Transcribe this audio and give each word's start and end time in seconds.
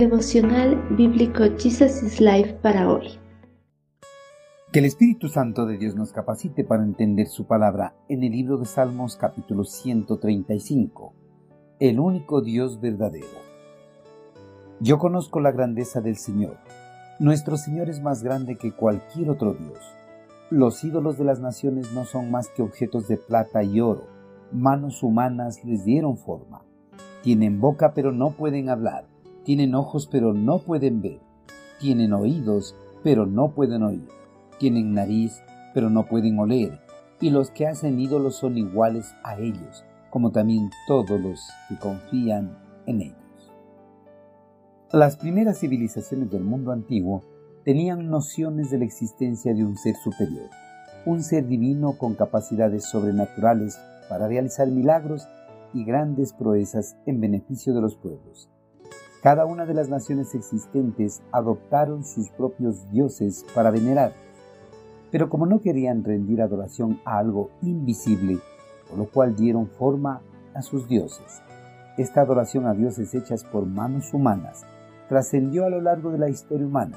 Devocional 0.00 0.82
Bíblico 0.96 1.44
Jesus 1.58 2.02
is 2.02 2.22
Life 2.22 2.54
para 2.62 2.90
hoy. 2.90 3.18
Que 4.72 4.78
el 4.78 4.86
Espíritu 4.86 5.28
Santo 5.28 5.66
de 5.66 5.76
Dios 5.76 5.94
nos 5.94 6.10
capacite 6.10 6.64
para 6.64 6.84
entender 6.84 7.26
su 7.26 7.44
palabra 7.44 7.92
en 8.08 8.24
el 8.24 8.32
libro 8.32 8.56
de 8.56 8.64
Salmos 8.64 9.18
capítulo 9.18 9.64
135. 9.64 11.12
El 11.80 12.00
único 12.00 12.40
Dios 12.40 12.80
verdadero. 12.80 13.26
Yo 14.80 14.98
conozco 14.98 15.38
la 15.38 15.52
grandeza 15.52 16.00
del 16.00 16.16
Señor. 16.16 16.56
Nuestro 17.18 17.58
Señor 17.58 17.90
es 17.90 18.00
más 18.00 18.22
grande 18.22 18.56
que 18.56 18.72
cualquier 18.72 19.28
otro 19.28 19.52
Dios. 19.52 19.80
Los 20.48 20.82
ídolos 20.82 21.18
de 21.18 21.24
las 21.24 21.40
naciones 21.40 21.92
no 21.92 22.06
son 22.06 22.30
más 22.30 22.48
que 22.48 22.62
objetos 22.62 23.06
de 23.06 23.18
plata 23.18 23.62
y 23.62 23.82
oro. 23.82 24.06
Manos 24.50 25.02
humanas 25.02 25.62
les 25.62 25.84
dieron 25.84 26.16
forma. 26.16 26.62
Tienen 27.22 27.60
boca 27.60 27.92
pero 27.92 28.12
no 28.12 28.30
pueden 28.30 28.70
hablar 28.70 29.09
tienen 29.44 29.74
ojos 29.74 30.06
pero 30.06 30.32
no 30.32 30.58
pueden 30.58 31.00
ver. 31.00 31.20
Tienen 31.80 32.12
oídos 32.12 32.76
pero 33.02 33.26
no 33.26 33.50
pueden 33.52 33.82
oír. 33.82 34.06
Tienen 34.58 34.92
nariz 34.92 35.40
pero 35.74 35.90
no 35.90 36.06
pueden 36.06 36.38
oler. 36.38 36.80
Y 37.20 37.30
los 37.30 37.50
que 37.50 37.66
hacen 37.66 38.00
ídolos 38.00 38.36
son 38.36 38.56
iguales 38.58 39.14
a 39.22 39.38
ellos, 39.38 39.84
como 40.10 40.30
también 40.30 40.70
todos 40.86 41.20
los 41.20 41.40
que 41.68 41.78
confían 41.78 42.56
en 42.86 43.02
ellos. 43.02 43.16
Las 44.92 45.16
primeras 45.16 45.60
civilizaciones 45.60 46.30
del 46.30 46.42
mundo 46.42 46.72
antiguo 46.72 47.22
tenían 47.64 48.10
nociones 48.10 48.70
de 48.70 48.78
la 48.78 48.84
existencia 48.84 49.54
de 49.54 49.64
un 49.64 49.76
ser 49.76 49.94
superior, 49.96 50.48
un 51.06 51.22
ser 51.22 51.46
divino 51.46 51.96
con 51.98 52.14
capacidades 52.14 52.86
sobrenaturales 52.86 53.78
para 54.08 54.26
realizar 54.26 54.66
milagros 54.68 55.28
y 55.72 55.84
grandes 55.84 56.32
proezas 56.32 56.96
en 57.06 57.20
beneficio 57.20 57.74
de 57.74 57.82
los 57.82 57.94
pueblos. 57.96 58.48
Cada 59.22 59.44
una 59.44 59.66
de 59.66 59.74
las 59.74 59.90
naciones 59.90 60.34
existentes 60.34 61.20
adoptaron 61.30 62.04
sus 62.04 62.30
propios 62.30 62.90
dioses 62.90 63.44
para 63.54 63.70
venerar, 63.70 64.14
pero 65.10 65.28
como 65.28 65.44
no 65.44 65.60
querían 65.60 66.04
rendir 66.04 66.40
adoración 66.40 67.00
a 67.04 67.18
algo 67.18 67.50
invisible, 67.60 68.38
por 68.88 68.98
lo 68.98 69.04
cual 69.10 69.36
dieron 69.36 69.66
forma 69.66 70.22
a 70.54 70.62
sus 70.62 70.88
dioses. 70.88 71.42
Esta 71.98 72.22
adoración 72.22 72.66
a 72.66 72.72
dioses 72.72 73.14
hechas 73.14 73.44
por 73.44 73.66
manos 73.66 74.14
humanas 74.14 74.64
trascendió 75.10 75.66
a 75.66 75.70
lo 75.70 75.82
largo 75.82 76.12
de 76.12 76.18
la 76.18 76.30
historia 76.30 76.66
humana. 76.66 76.96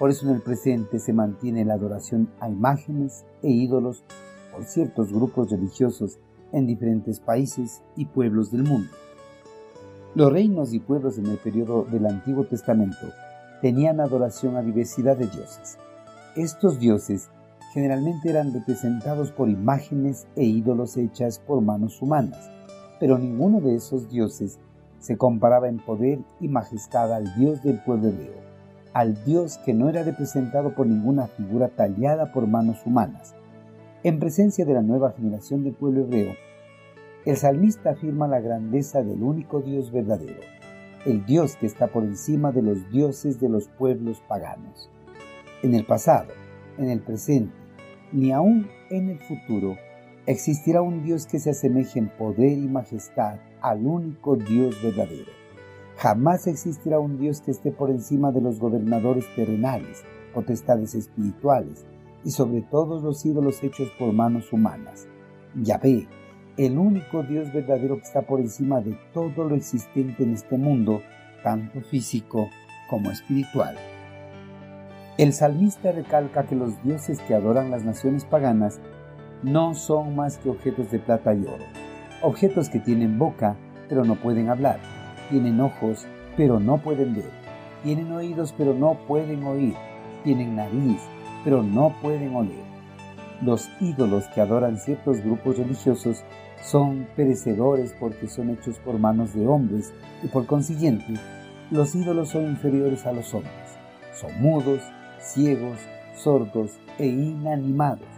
Por 0.00 0.10
eso 0.10 0.26
en 0.26 0.34
el 0.34 0.42
presente 0.42 0.98
se 0.98 1.12
mantiene 1.12 1.64
la 1.64 1.74
adoración 1.74 2.30
a 2.40 2.48
imágenes 2.48 3.24
e 3.42 3.50
ídolos 3.50 4.02
por 4.50 4.64
ciertos 4.64 5.12
grupos 5.12 5.52
religiosos 5.52 6.18
en 6.50 6.66
diferentes 6.66 7.20
países 7.20 7.82
y 7.94 8.06
pueblos 8.06 8.50
del 8.50 8.64
mundo. 8.64 8.90
Los 10.14 10.32
reinos 10.32 10.72
y 10.72 10.78
pueblos 10.78 11.18
en 11.18 11.26
el 11.26 11.38
periodo 11.38 11.86
del 11.90 12.06
Antiguo 12.06 12.44
Testamento 12.44 13.08
tenían 13.60 13.98
adoración 13.98 14.56
a 14.56 14.62
diversidad 14.62 15.16
de 15.16 15.26
dioses. 15.26 15.76
Estos 16.36 16.78
dioses 16.78 17.30
generalmente 17.72 18.30
eran 18.30 18.54
representados 18.54 19.32
por 19.32 19.48
imágenes 19.48 20.28
e 20.36 20.44
ídolos 20.44 20.96
hechas 20.96 21.40
por 21.40 21.60
manos 21.62 22.00
humanas, 22.00 22.48
pero 23.00 23.18
ninguno 23.18 23.60
de 23.60 23.74
esos 23.74 24.08
dioses 24.08 24.60
se 25.00 25.16
comparaba 25.16 25.68
en 25.68 25.78
poder 25.78 26.20
y 26.38 26.46
majestad 26.46 27.12
al 27.12 27.34
Dios 27.34 27.64
del 27.64 27.82
pueblo 27.82 28.10
hebreo, 28.10 28.38
al 28.92 29.24
Dios 29.24 29.58
que 29.64 29.74
no 29.74 29.88
era 29.88 30.04
representado 30.04 30.76
por 30.76 30.86
ninguna 30.86 31.26
figura 31.26 31.70
tallada 31.70 32.32
por 32.32 32.46
manos 32.46 32.86
humanas. 32.86 33.34
En 34.04 34.20
presencia 34.20 34.64
de 34.64 34.74
la 34.74 34.82
nueva 34.82 35.10
generación 35.10 35.64
del 35.64 35.74
pueblo 35.74 36.02
hebreo, 36.02 36.34
el 37.24 37.36
salmista 37.36 37.90
afirma 37.90 38.28
la 38.28 38.40
grandeza 38.40 39.02
del 39.02 39.22
único 39.22 39.62
Dios 39.62 39.90
verdadero, 39.90 40.40
el 41.06 41.24
Dios 41.24 41.56
que 41.56 41.66
está 41.66 41.86
por 41.86 42.04
encima 42.04 42.52
de 42.52 42.60
los 42.60 42.90
dioses 42.90 43.40
de 43.40 43.48
los 43.48 43.68
pueblos 43.68 44.22
paganos. 44.28 44.90
En 45.62 45.74
el 45.74 45.86
pasado, 45.86 46.28
en 46.76 46.90
el 46.90 47.00
presente, 47.00 47.54
ni 48.12 48.30
aún 48.30 48.68
en 48.90 49.08
el 49.08 49.18
futuro, 49.20 49.76
existirá 50.26 50.82
un 50.82 51.02
Dios 51.02 51.26
que 51.26 51.38
se 51.38 51.50
asemeje 51.50 51.98
en 51.98 52.10
poder 52.10 52.58
y 52.58 52.68
majestad 52.68 53.38
al 53.62 53.86
único 53.86 54.36
Dios 54.36 54.76
verdadero. 54.82 55.32
Jamás 55.96 56.46
existirá 56.46 56.98
un 56.98 57.18
Dios 57.18 57.40
que 57.40 57.52
esté 57.52 57.70
por 57.70 57.90
encima 57.90 58.32
de 58.32 58.42
los 58.42 58.58
gobernadores 58.58 59.24
terrenales, 59.34 60.04
potestades 60.34 60.94
espirituales 60.94 61.86
y 62.22 62.32
sobre 62.32 62.60
todos 62.60 63.02
los 63.02 63.24
ídolos 63.24 63.62
hechos 63.62 63.88
por 63.98 64.12
manos 64.12 64.52
humanas. 64.52 65.06
Yahvé, 65.54 66.08
el 66.56 66.78
único 66.78 67.22
Dios 67.24 67.52
verdadero 67.52 67.96
que 67.96 68.04
está 68.04 68.22
por 68.22 68.40
encima 68.40 68.80
de 68.80 68.96
todo 69.12 69.44
lo 69.44 69.56
existente 69.56 70.22
en 70.22 70.34
este 70.34 70.56
mundo, 70.56 71.02
tanto 71.42 71.80
físico 71.80 72.48
como 72.88 73.10
espiritual. 73.10 73.76
El 75.18 75.32
salmista 75.32 75.90
recalca 75.92 76.44
que 76.44 76.54
los 76.54 76.80
dioses 76.84 77.20
que 77.20 77.34
adoran 77.34 77.70
las 77.70 77.84
naciones 77.84 78.24
paganas 78.24 78.80
no 79.42 79.74
son 79.74 80.14
más 80.14 80.38
que 80.38 80.50
objetos 80.50 80.90
de 80.90 80.98
plata 81.00 81.34
y 81.34 81.42
oro, 81.42 81.64
objetos 82.22 82.68
que 82.68 82.80
tienen 82.80 83.18
boca 83.18 83.56
pero 83.88 84.04
no 84.04 84.14
pueden 84.14 84.48
hablar, 84.48 84.78
tienen 85.30 85.60
ojos 85.60 86.06
pero 86.36 86.60
no 86.60 86.78
pueden 86.78 87.14
ver, 87.14 87.30
tienen 87.82 88.12
oídos 88.12 88.54
pero 88.56 88.74
no 88.74 88.94
pueden 89.06 89.44
oír, 89.44 89.74
tienen 90.22 90.56
nariz 90.56 91.00
pero 91.44 91.62
no 91.62 91.94
pueden 92.00 92.34
oler. 92.34 92.73
Los 93.42 93.68
ídolos 93.80 94.26
que 94.28 94.40
adoran 94.40 94.78
ciertos 94.78 95.20
grupos 95.20 95.58
religiosos 95.58 96.24
son 96.62 97.06
perecedores 97.16 97.94
porque 97.98 98.26
son 98.26 98.50
hechos 98.50 98.78
por 98.78 98.98
manos 98.98 99.34
de 99.34 99.46
hombres 99.46 99.92
y 100.22 100.28
por 100.28 100.46
consiguiente 100.46 101.14
los 101.70 101.94
ídolos 101.94 102.28
son 102.30 102.46
inferiores 102.46 103.06
a 103.06 103.12
los 103.12 103.34
hombres. 103.34 103.52
Son 104.14 104.30
mudos, 104.40 104.80
ciegos, 105.18 105.78
sordos 106.14 106.78
e 106.98 107.06
inanimados. 107.06 108.08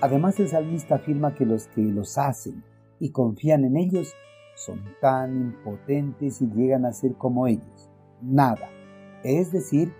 Además 0.00 0.38
el 0.38 0.48
salmista 0.48 0.96
afirma 0.96 1.34
que 1.34 1.46
los 1.46 1.66
que 1.68 1.82
los 1.82 2.18
hacen 2.18 2.62
y 3.00 3.10
confían 3.10 3.64
en 3.64 3.76
ellos 3.76 4.14
son 4.54 4.80
tan 5.00 5.36
impotentes 5.36 6.40
y 6.40 6.46
llegan 6.46 6.84
a 6.84 6.92
ser 6.92 7.14
como 7.14 7.46
ellos. 7.46 7.90
Nada. 8.22 8.68
Es 9.24 9.50
decir, 9.50 9.92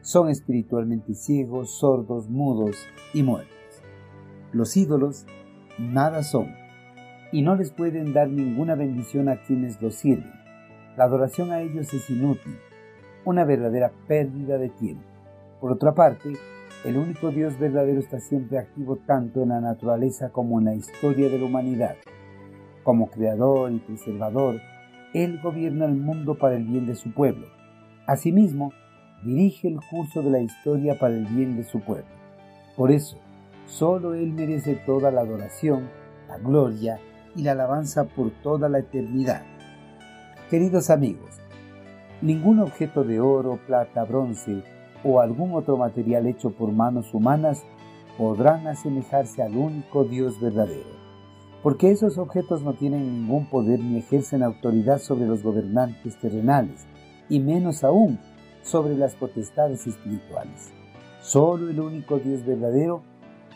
son 0.00 0.28
espiritualmente 0.28 1.14
ciegos, 1.14 1.78
sordos, 1.78 2.28
mudos 2.28 2.76
y 3.14 3.22
muertos. 3.22 3.59
Los 4.52 4.76
ídolos 4.76 5.26
nada 5.78 6.22
son 6.22 6.48
y 7.32 7.42
no 7.42 7.54
les 7.54 7.70
pueden 7.70 8.12
dar 8.12 8.28
ninguna 8.28 8.74
bendición 8.74 9.28
a 9.28 9.36
quienes 9.42 9.80
los 9.80 9.94
sirven. 9.94 10.32
La 10.96 11.04
adoración 11.04 11.52
a 11.52 11.60
ellos 11.60 11.92
es 11.94 12.10
inútil, 12.10 12.58
una 13.24 13.44
verdadera 13.44 13.92
pérdida 14.08 14.58
de 14.58 14.70
tiempo. 14.70 15.04
Por 15.60 15.70
otra 15.70 15.94
parte, 15.94 16.32
el 16.84 16.96
único 16.96 17.30
Dios 17.30 17.58
verdadero 17.58 18.00
está 18.00 18.18
siempre 18.18 18.58
activo 18.58 18.96
tanto 19.06 19.42
en 19.42 19.50
la 19.50 19.60
naturaleza 19.60 20.30
como 20.30 20.58
en 20.58 20.64
la 20.64 20.74
historia 20.74 21.28
de 21.28 21.38
la 21.38 21.44
humanidad. 21.44 21.96
Como 22.82 23.08
creador 23.10 23.70
y 23.70 23.78
preservador, 23.78 24.60
Él 25.14 25.40
gobierna 25.42 25.84
el 25.84 25.94
mundo 25.94 26.38
para 26.38 26.56
el 26.56 26.64
bien 26.64 26.86
de 26.86 26.96
su 26.96 27.12
pueblo. 27.12 27.46
Asimismo, 28.06 28.72
dirige 29.22 29.68
el 29.68 29.78
curso 29.90 30.22
de 30.22 30.30
la 30.30 30.40
historia 30.40 30.98
para 30.98 31.14
el 31.14 31.26
bien 31.26 31.56
de 31.56 31.64
su 31.64 31.80
pueblo. 31.80 32.08
Por 32.76 32.90
eso, 32.90 33.18
solo 33.70 34.14
Él 34.14 34.32
merece 34.32 34.74
toda 34.74 35.10
la 35.10 35.22
adoración, 35.22 35.88
la 36.28 36.38
gloria 36.38 37.00
y 37.36 37.42
la 37.42 37.52
alabanza 37.52 38.04
por 38.04 38.30
toda 38.42 38.68
la 38.68 38.80
eternidad. 38.80 39.42
Queridos 40.50 40.90
amigos, 40.90 41.40
ningún 42.20 42.58
objeto 42.58 43.04
de 43.04 43.20
oro, 43.20 43.58
plata, 43.66 44.04
bronce 44.04 44.62
o 45.04 45.20
algún 45.20 45.54
otro 45.54 45.76
material 45.76 46.26
hecho 46.26 46.50
por 46.50 46.72
manos 46.72 47.14
humanas 47.14 47.62
podrán 48.18 48.66
asemejarse 48.66 49.42
al 49.42 49.56
único 49.56 50.04
Dios 50.04 50.40
verdadero, 50.40 50.90
porque 51.62 51.92
esos 51.92 52.18
objetos 52.18 52.62
no 52.62 52.74
tienen 52.74 53.06
ningún 53.06 53.46
poder 53.46 53.78
ni 53.78 53.98
ejercen 53.98 54.42
autoridad 54.42 54.98
sobre 54.98 55.26
los 55.26 55.42
gobernantes 55.42 56.18
terrenales, 56.18 56.86
y 57.28 57.38
menos 57.38 57.84
aún 57.84 58.18
sobre 58.62 58.96
las 58.96 59.14
potestades 59.14 59.86
espirituales. 59.86 60.72
Solo 61.22 61.70
el 61.70 61.78
único 61.78 62.18
Dios 62.18 62.44
verdadero 62.44 63.02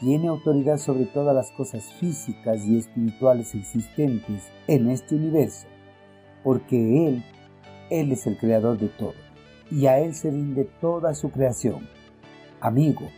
tiene 0.01 0.29
autoridad 0.29 0.79
sobre 0.79 1.07
todas 1.07 1.35
las 1.35 1.51
cosas 1.53 1.93
físicas 1.95 2.65
y 2.67 2.79
espirituales 2.79 3.55
existentes 3.55 4.43
en 4.67 4.91
este 4.91 5.15
universo, 5.15 5.67
porque 6.43 7.09
Él, 7.09 7.25
Él 7.91 8.13
es 8.13 8.27
el 8.27 8.37
creador 8.37 8.79
de 8.79 8.89
todo, 8.89 9.15
y 9.71 9.87
a 9.87 9.99
Él 9.99 10.15
se 10.15 10.31
rinde 10.31 10.65
toda 10.81 11.15
su 11.15 11.31
creación. 11.31 11.89
Amigo, 12.61 13.09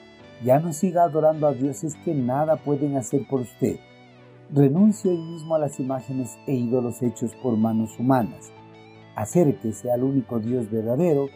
ya 0.45 0.61
no 0.61 0.73
siga 0.73 1.05
adorando 1.05 1.47
a 1.47 1.55
dioses 1.55 1.95
que 2.05 2.15
nada 2.15 2.57
pueden 2.57 2.97
hacer 2.97 3.27
por 3.27 3.41
usted. 3.41 3.79
Renuncie 4.53 5.11
hoy 5.11 5.19
mismo 5.19 5.55
a 5.55 5.59
las 5.59 5.81
imágenes 5.81 6.39
e 6.47 6.55
ídolos 6.55 7.03
hechos 7.03 7.35
por 7.43 7.57
manos 7.57 7.99
humanas. 7.99 8.53
Acérquese 9.17 9.91
al 9.91 10.05
único 10.05 10.39
Dios 10.39 10.71
verdadero, 10.71 11.29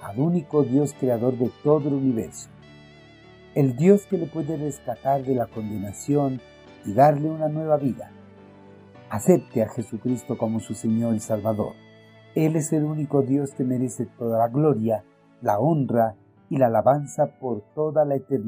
al 0.00 0.18
único 0.18 0.62
Dios 0.62 0.94
creador 0.98 1.36
de 1.38 1.50
todo 1.62 1.88
el 1.88 1.94
universo 1.94 2.48
el 3.56 3.74
Dios 3.74 4.04
que 4.04 4.18
le 4.18 4.26
puede 4.26 4.58
rescatar 4.58 5.24
de 5.24 5.34
la 5.34 5.46
condenación 5.46 6.42
y 6.84 6.92
darle 6.92 7.30
una 7.30 7.48
nueva 7.48 7.78
vida. 7.78 8.10
Acepte 9.08 9.62
a 9.62 9.68
Jesucristo 9.70 10.36
como 10.36 10.60
su 10.60 10.74
Señor 10.74 11.14
y 11.14 11.20
Salvador. 11.20 11.72
Él 12.34 12.56
es 12.56 12.70
el 12.74 12.84
único 12.84 13.22
Dios 13.22 13.54
que 13.54 13.64
merece 13.64 14.04
toda 14.18 14.38
la 14.38 14.48
gloria, 14.48 15.04
la 15.40 15.58
honra 15.58 16.16
y 16.50 16.58
la 16.58 16.66
alabanza 16.66 17.38
por 17.40 17.62
toda 17.74 18.04
la 18.04 18.16
eternidad. 18.16 18.44